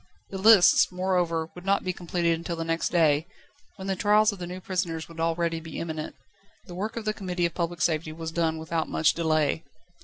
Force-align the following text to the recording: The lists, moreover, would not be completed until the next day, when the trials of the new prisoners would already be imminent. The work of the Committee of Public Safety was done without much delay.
The 0.31 0.39
lists, 0.39 0.91
moreover, 0.91 1.51
would 1.53 1.63
not 1.63 1.83
be 1.83 1.93
completed 1.93 2.33
until 2.33 2.55
the 2.55 2.63
next 2.65 2.89
day, 2.89 3.27
when 3.75 3.87
the 3.87 3.95
trials 3.95 4.31
of 4.31 4.39
the 4.39 4.47
new 4.47 4.59
prisoners 4.59 5.07
would 5.07 5.19
already 5.19 5.59
be 5.59 5.77
imminent. 5.77 6.15
The 6.65 6.73
work 6.73 6.95
of 6.97 7.05
the 7.05 7.13
Committee 7.13 7.45
of 7.45 7.53
Public 7.53 7.81
Safety 7.81 8.11
was 8.11 8.31
done 8.31 8.57
without 8.57 8.89
much 8.89 9.13
delay. 9.13 9.63